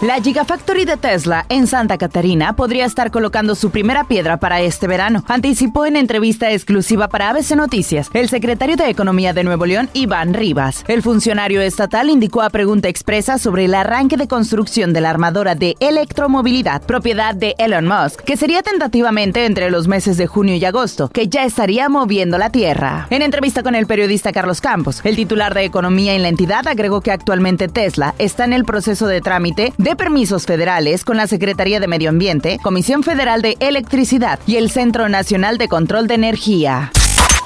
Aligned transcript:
La 0.00 0.18
Gigafactory 0.18 0.86
de 0.86 0.96
Tesla 0.96 1.44
en 1.50 1.66
Santa 1.66 1.98
Catarina 1.98 2.56
podría 2.56 2.86
estar 2.86 3.10
colocando 3.10 3.54
su 3.54 3.68
primera 3.68 4.04
piedra 4.04 4.38
para 4.38 4.62
este 4.62 4.86
verano, 4.86 5.22
anticipó 5.28 5.84
en 5.84 5.94
entrevista 5.94 6.50
exclusiva 6.50 7.08
para 7.08 7.28
ABC 7.28 7.50
Noticias 7.54 8.08
el 8.14 8.30
secretario 8.30 8.76
de 8.76 8.88
Economía 8.88 9.34
de 9.34 9.44
Nuevo 9.44 9.66
León, 9.66 9.90
Iván 9.92 10.32
Rivas. 10.32 10.86
El 10.88 11.02
funcionario 11.02 11.60
estatal 11.60 12.08
indicó 12.08 12.40
a 12.40 12.48
pregunta 12.48 12.88
expresa 12.88 13.36
sobre 13.36 13.66
el 13.66 13.74
arranque 13.74 14.16
de 14.16 14.26
construcción 14.26 14.94
de 14.94 15.02
la 15.02 15.10
armadora 15.10 15.54
de 15.54 15.76
electromovilidad, 15.80 16.80
propiedad 16.80 17.34
de 17.34 17.54
Elon 17.58 17.86
Musk, 17.86 18.22
que 18.22 18.38
sería 18.38 18.62
tentativamente 18.62 19.44
entre 19.44 19.70
los 19.70 19.86
meses 19.86 20.16
de 20.16 20.26
junio 20.26 20.54
y 20.54 20.64
agosto, 20.64 21.10
que 21.10 21.28
ya 21.28 21.44
estaría 21.44 21.90
moviendo 21.90 22.38
la 22.38 22.48
tierra. 22.48 23.06
En 23.10 23.20
entrevista 23.20 23.62
con 23.62 23.74
el 23.74 23.86
periodista 23.86 24.32
Carlos 24.32 24.62
Campos, 24.62 25.02
el 25.04 25.16
titular 25.16 25.52
de 25.52 25.64
Economía 25.64 26.14
en 26.14 26.22
la 26.22 26.28
entidad 26.28 26.66
agregó 26.66 27.02
que 27.02 27.12
actualmente 27.12 27.68
Tesla 27.68 28.14
está 28.16 28.46
en 28.46 28.54
el 28.54 28.64
proceso 28.64 29.06
de 29.06 29.20
trámite 29.20 29.74
de 29.76 29.89
permisos 29.96 30.46
federales 30.46 31.04
con 31.04 31.16
la 31.16 31.26
Secretaría 31.26 31.80
de 31.80 31.88
Medio 31.88 32.10
Ambiente, 32.10 32.58
Comisión 32.62 33.02
Federal 33.02 33.42
de 33.42 33.56
Electricidad 33.60 34.38
y 34.46 34.56
el 34.56 34.70
Centro 34.70 35.08
Nacional 35.08 35.58
de 35.58 35.68
Control 35.68 36.06
de 36.06 36.14
Energía. 36.14 36.92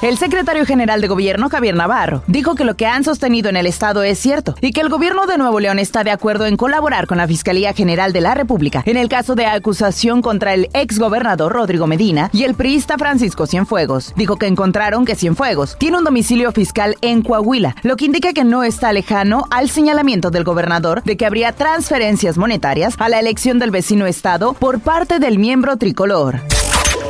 El 0.03 0.19
secretario 0.19 0.67
general 0.67 1.01
de 1.01 1.09
gobierno, 1.09 1.49
Javier 1.49 1.75
Navarro, 1.75 2.23
dijo 2.27 2.55
que 2.55 2.65
lo 2.65 2.75
que 2.75 2.87
han 2.87 3.05
sostenido 3.05 3.49
en 3.49 3.57
el 3.57 3.67
Estado 3.67 4.03
es 4.03 4.19
cierto 4.19 4.55
y 4.61 4.73
que 4.73 4.81
el 4.81 4.89
gobierno 4.89 5.27
de 5.27 5.39
Nuevo 5.39 5.61
León 5.61 5.79
está 5.79 6.05
de 6.05 6.11
acuerdo 6.11 6.47
en 6.47 6.57
colaborar 6.57 7.07
con 7.07 7.19
la 7.19 7.27
Fiscalía 7.27 7.73
General 7.73 8.13
de 8.13 8.21
la 8.21 8.35
República 8.35 8.83
en 8.87 8.97
el 8.97 9.09
caso 9.09 9.35
de 9.35 9.47
acusación 9.47 10.21
contra 10.21 10.53
el 10.53 10.69
exgobernador 10.75 11.53
Rodrigo 11.53 11.87
Medina 11.87 12.29
y 12.33 12.45
el 12.45 12.55
priista 12.55 12.99
Francisco 12.99 13.47
Cienfuegos. 13.47 14.13
Dijo 14.17 14.37
que 14.37 14.47
encontraron 14.47 15.05
que 15.05 15.17
Cienfuegos 15.17 15.77
tiene 15.79 15.99
un 15.99 16.05
domicilio 16.05 16.53
fiscal 16.53 16.97
en 17.01 17.23
Coahuila, 17.23 17.77
lo 17.83 17.97
que 17.97 18.05
indica 18.05 18.33
que 18.33 18.45
no 18.45 18.63
está 18.63 18.93
lejano 18.93 19.47
al 19.51 19.71
señalamiento 19.71 20.31
del 20.31 20.45
gobernador 20.45 21.03
de 21.05 21.17
que 21.17 21.25
habría 21.25 21.53
transferencias 21.53 22.37
monetarias 22.37 22.95
a 22.99 23.09
la 23.09 23.21
elección 23.21 23.59
del 23.59 23.71
vecino 23.71 24.07
Estado 24.07 24.53
por 24.53 24.81
parte 24.81 25.19
del 25.19 25.39
miembro 25.39 25.77
tricolor. 25.77 26.41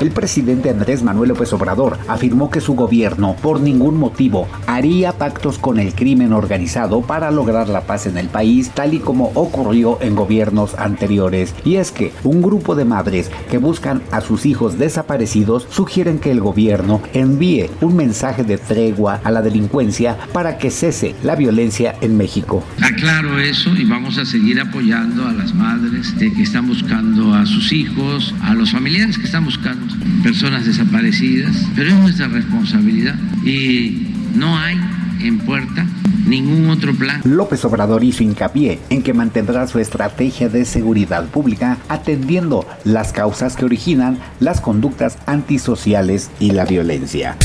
El 0.01 0.11
presidente 0.11 0.71
Andrés 0.71 1.05
Manuel 1.05 1.29
López 1.29 1.53
Obrador 1.53 1.99
afirmó 2.09 2.51
que 2.51 2.61
su 2.61 2.75
gobierno 2.75 3.37
por 3.41 3.61
ningún 3.61 3.97
motivo 3.97 4.49
haría 4.67 5.13
pactos 5.13 5.57
con 5.57 5.79
el 5.79 5.95
crimen 5.95 6.33
organizado 6.33 7.03
para 7.03 7.31
lograr 7.31 7.69
la 7.69 7.83
paz 7.83 8.07
en 8.07 8.19
el 8.19 8.29
país, 8.29 8.71
tal 8.75 8.95
y 8.95 8.99
como 8.99 9.31
ocurrió 9.35 9.99
en 10.03 10.17
gobiernos 10.17 10.75
anteriores. 10.75 11.55
Y 11.65 11.77
es 11.77 11.93
que 11.93 12.13
un 12.25 12.43
grupo 12.43 12.75
de 12.75 12.85
madres 12.85 13.31
que 13.51 13.59
buscan 13.59 14.03
a 14.11 14.21
sus 14.21 14.47
hijos 14.47 14.79
desaparecidos 14.79 15.69
sugieren 15.71 16.19
que 16.19 16.33
el 16.33 16.41
gobierno 16.41 17.01
envíe 17.13 17.71
un 17.81 17.95
mensaje 17.95 18.43
de 18.43 18.59
tregua 18.59 19.21
a 19.23 19.31
la 19.31 19.43
delincuencia 19.43 20.19
para 20.33 20.59
que 20.59 20.73
cese 20.73 21.15
la 21.23 21.37
violencia 21.37 21.95
en 22.01 22.17
México. 22.17 22.65
Aclaro 22.83 23.39
eso 23.39 23.71
y 23.77 23.85
vamos 23.85 24.19
a 24.19 24.25
seguir 24.25 24.61
apoyando 24.61 25.27
a 25.27 25.33
las 25.33 25.55
madres 25.55 26.13
que 26.19 26.43
están 26.43 26.67
buscando 26.67 27.33
a 27.33 27.47
sus 27.47 27.73
hijos, 27.73 28.35
a 28.43 28.55
los 28.55 28.73
familiares 28.73 29.19
que 29.19 29.27
están 29.27 29.45
buscando 29.45 29.84
personas 30.23 30.65
desaparecidas, 30.65 31.57
pero 31.75 31.91
es 31.91 31.97
nuestra 31.97 32.29
responsabilidad 32.29 33.15
y 33.45 34.09
no 34.35 34.59
hay 34.59 34.79
en 35.21 35.39
puerta 35.39 35.87
ningún 36.27 36.71
otro 36.71 36.95
plan. 36.95 37.21
López 37.25 37.65
Obrador 37.65 38.05
hizo 38.05 38.23
hincapié 38.23 38.81
en 38.91 39.03
que 39.03 39.13
mantendrá 39.13 39.67
su 39.67 39.79
estrategia 39.79 40.49
de 40.49 40.65
seguridad 40.65 41.27
pública 41.27 41.79
atendiendo 41.89 42.67
las 42.85 43.13
causas 43.13 43.57
que 43.57 43.65
originan 43.65 44.19
las 44.41 44.61
conductas 44.61 45.19
antisociales 45.27 46.31
y 46.41 46.53
la 46.53 46.65
violencia. 46.65 47.37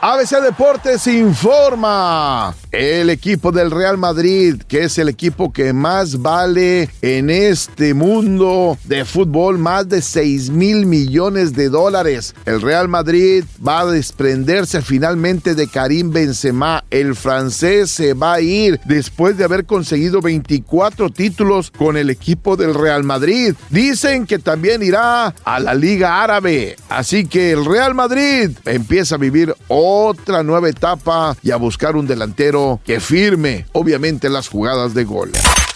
ABC 0.00 0.40
Deportes 0.42 1.06
informa. 1.08 2.54
El 2.70 3.08
equipo 3.08 3.50
del 3.50 3.70
Real 3.70 3.96
Madrid, 3.96 4.60
que 4.68 4.84
es 4.84 4.98
el 4.98 5.08
equipo 5.08 5.54
que 5.54 5.72
más 5.72 6.20
vale 6.20 6.90
en 7.00 7.30
este 7.30 7.94
mundo 7.94 8.76
de 8.84 9.06
fútbol, 9.06 9.56
más 9.56 9.88
de 9.88 10.02
6 10.02 10.50
mil 10.50 10.84
millones 10.84 11.54
de 11.54 11.70
dólares. 11.70 12.34
El 12.44 12.60
Real 12.60 12.86
Madrid 12.86 13.44
va 13.66 13.80
a 13.80 13.86
desprenderse 13.86 14.82
finalmente 14.82 15.54
de 15.54 15.66
Karim 15.66 16.10
Benzema. 16.10 16.84
El 16.90 17.14
francés 17.14 17.90
se 17.90 18.12
va 18.12 18.34
a 18.34 18.40
ir 18.42 18.78
después 18.84 19.38
de 19.38 19.44
haber 19.44 19.64
conseguido 19.64 20.20
24 20.20 21.08
títulos 21.08 21.70
con 21.70 21.96
el 21.96 22.10
equipo 22.10 22.56
del 22.56 22.74
Real 22.74 23.02
Madrid. 23.02 23.54
Dicen 23.70 24.26
que 24.26 24.38
también 24.38 24.82
irá 24.82 25.28
a 25.42 25.58
la 25.58 25.72
Liga 25.72 26.22
Árabe. 26.22 26.76
Así 26.90 27.24
que 27.24 27.52
el 27.52 27.64
Real 27.64 27.94
Madrid 27.94 28.50
empieza 28.66 29.14
a 29.14 29.18
vivir 29.18 29.54
otra 29.68 30.42
nueva 30.42 30.68
etapa 30.68 31.34
y 31.42 31.50
a 31.50 31.56
buscar 31.56 31.96
un 31.96 32.06
delantero 32.06 32.57
que 32.84 33.00
firme, 33.00 33.66
obviamente, 33.72 34.28
las 34.28 34.48
jugadas 34.48 34.94
de 34.94 35.04
gol. 35.04 35.30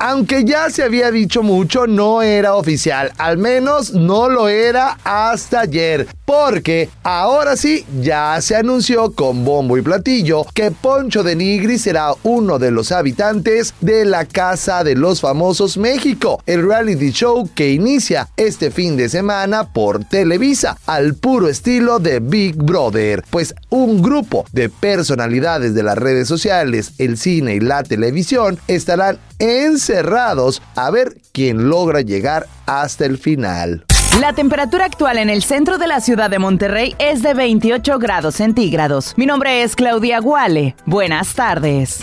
Aunque 0.04 0.44
ya 0.44 0.68
se 0.68 0.82
había 0.82 1.12
dicho 1.12 1.44
mucho, 1.44 1.86
no 1.86 2.22
era 2.22 2.56
oficial. 2.56 3.12
Al 3.18 3.38
menos 3.38 3.92
no 3.92 4.28
lo 4.28 4.48
era 4.48 4.98
hasta 5.04 5.60
ayer. 5.60 6.08
Porque 6.24 6.88
ahora 7.04 7.56
sí, 7.56 7.84
ya 8.00 8.40
se 8.40 8.56
anunció 8.56 9.12
con 9.12 9.44
bombo 9.44 9.78
y 9.78 9.82
platillo 9.82 10.44
que 10.54 10.72
Poncho 10.72 11.22
de 11.22 11.36
Nigri 11.36 11.78
será 11.78 12.14
uno 12.24 12.58
de 12.58 12.72
los 12.72 12.90
habitantes 12.90 13.74
de 13.80 14.04
la 14.04 14.24
Casa 14.24 14.82
de 14.82 14.96
los 14.96 15.20
Famosos 15.20 15.76
México, 15.76 16.42
el 16.46 16.66
reality 16.66 17.12
show 17.12 17.48
que 17.54 17.70
inicia 17.70 18.28
este 18.36 18.72
fin 18.72 18.96
de 18.96 19.08
semana 19.08 19.72
por 19.72 20.04
Televisa, 20.04 20.78
al 20.86 21.14
puro 21.14 21.48
estilo 21.48 22.00
de 22.00 22.18
Big 22.18 22.56
Brother. 22.56 23.22
Pues 23.30 23.54
un 23.68 24.02
grupo 24.02 24.46
de 24.52 24.68
personalidades 24.68 25.74
de 25.74 25.82
las 25.84 25.98
redes 25.98 26.26
sociales, 26.26 26.94
el 26.98 27.18
cine 27.18 27.54
y 27.54 27.60
la 27.60 27.84
televisión 27.84 28.58
estarán 28.66 29.18
encerrados 29.92 30.62
a 30.74 30.90
ver 30.90 31.16
quién 31.32 31.68
logra 31.68 32.00
llegar 32.00 32.46
hasta 32.66 33.04
el 33.04 33.18
final. 33.18 33.84
La 34.20 34.32
temperatura 34.32 34.84
actual 34.86 35.18
en 35.18 35.30
el 35.30 35.42
centro 35.42 35.78
de 35.78 35.86
la 35.86 36.00
ciudad 36.00 36.30
de 36.30 36.38
Monterrey 36.38 36.94
es 36.98 37.22
de 37.22 37.34
28 37.34 37.98
grados 37.98 38.36
centígrados. 38.36 39.14
Mi 39.16 39.26
nombre 39.26 39.62
es 39.62 39.76
Claudia 39.76 40.20
Guale. 40.20 40.76
Buenas 40.84 41.34
tardes. 41.34 42.00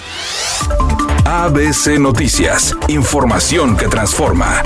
ABC 1.25 1.99
Noticias, 1.99 2.75
información 2.87 3.77
que 3.77 3.87
transforma. 3.87 4.63